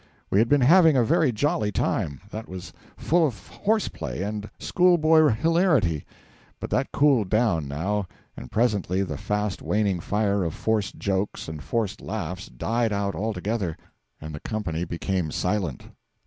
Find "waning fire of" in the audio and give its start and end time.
9.61-10.55